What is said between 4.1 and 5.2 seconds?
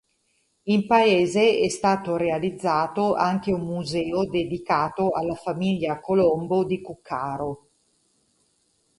dedicato